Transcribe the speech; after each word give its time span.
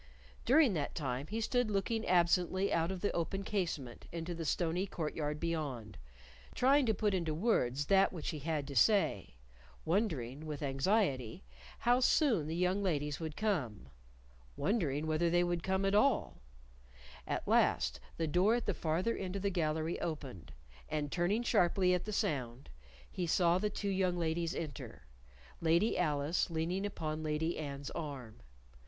During 0.45 0.73
that 0.73 0.95
time 0.95 1.27
he 1.27 1.39
stood 1.39 1.69
looking 1.69 2.07
absently 2.07 2.73
out 2.73 2.89
of 2.91 3.01
the 3.01 3.11
open 3.11 3.43
casement 3.43 4.07
into 4.11 4.33
the 4.33 4.45
stony 4.45 4.87
court 4.87 5.13
yard 5.13 5.39
beyond, 5.39 5.95
trying 6.55 6.87
to 6.87 6.93
put 6.95 7.13
into 7.13 7.35
words 7.35 7.85
that 7.85 8.11
which 8.11 8.29
he 8.29 8.39
had 8.39 8.65
to 8.65 8.75
say; 8.75 9.35
wondering, 9.85 10.47
with 10.47 10.63
anxiety, 10.63 11.43
how 11.77 11.99
soon 11.99 12.47
the 12.47 12.55
young 12.55 12.81
ladies 12.81 13.19
would 13.19 13.37
come; 13.37 13.89
wondering 14.57 15.05
whether 15.05 15.29
they 15.29 15.43
would 15.43 15.61
come 15.61 15.85
at 15.85 15.93
all. 15.93 16.41
At 17.27 17.47
last 17.47 17.99
the 18.17 18.25
door 18.25 18.55
at 18.55 18.65
the 18.65 18.73
farther 18.73 19.15
end 19.15 19.35
of 19.35 19.43
the 19.43 19.51
gallery 19.51 19.99
opened, 20.01 20.51
and 20.89 21.11
turning 21.11 21.43
sharply 21.43 21.93
at 21.93 22.05
the 22.05 22.11
sound, 22.11 22.71
he 23.11 23.27
saw 23.27 23.59
the 23.59 23.69
two 23.69 23.89
young 23.91 24.17
ladies 24.17 24.55
enter, 24.55 25.05
Lady 25.59 25.95
Alice 25.95 26.49
leaning 26.49 26.87
upon 26.87 27.21
Lady 27.21 27.55
Anne's 27.59 27.91
arm. 27.91 28.39